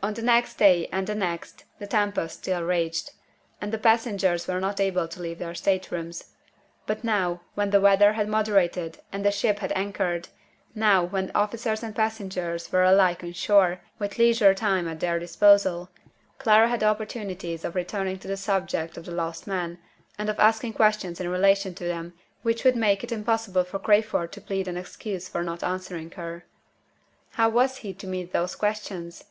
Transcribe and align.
On 0.00 0.14
the 0.14 0.22
next 0.22 0.54
day, 0.54 0.86
and 0.92 1.08
the 1.08 1.14
next, 1.14 1.64
the 1.80 1.86
tempest 1.86 2.38
still 2.38 2.62
raged 2.62 3.10
and 3.60 3.72
the 3.72 3.78
passengers 3.78 4.46
were 4.46 4.60
not 4.60 4.80
able 4.80 5.08
to 5.08 5.20
leave 5.20 5.38
their 5.40 5.56
state 5.56 5.90
rooms. 5.90 6.32
But 6.86 7.02
now, 7.02 7.42
when 7.54 7.70
the 7.70 7.80
weather 7.80 8.12
had 8.12 8.28
moderated 8.28 9.00
and 9.12 9.24
the 9.24 9.32
ship 9.32 9.58
had 9.58 9.72
anchored 9.74 10.28
now, 10.72 11.02
when 11.04 11.32
officers 11.34 11.82
and 11.82 11.96
passengers 11.96 12.70
alike 12.72 13.22
were 13.22 13.26
on 13.26 13.32
shore, 13.34 13.80
with 13.98 14.18
leisure 14.18 14.54
time 14.54 14.86
at 14.86 15.00
their 15.00 15.18
disposal 15.18 15.90
Clara 16.38 16.68
had 16.68 16.84
opportunities 16.84 17.64
of 17.64 17.74
returning 17.74 18.20
to 18.20 18.28
the 18.28 18.36
subject 18.36 18.96
of 18.96 19.04
the 19.04 19.12
lost 19.12 19.48
men, 19.48 19.78
and 20.16 20.30
of 20.30 20.38
asking 20.38 20.74
questions 20.74 21.20
in 21.20 21.28
relation 21.28 21.74
to 21.74 21.84
them 21.84 22.14
which 22.42 22.62
would 22.62 22.76
make 22.76 23.02
it 23.02 23.10
impossible 23.12 23.64
for 23.64 23.80
Crayford 23.80 24.30
to 24.30 24.40
plead 24.40 24.68
an 24.68 24.76
excuse 24.76 25.28
for 25.28 25.42
not 25.42 25.64
answering 25.64 26.12
her. 26.12 26.44
How 27.30 27.48
was 27.48 27.78
he 27.78 27.92
to 27.94 28.06
meet 28.06 28.32
those 28.32 28.54
questions? 28.54 29.24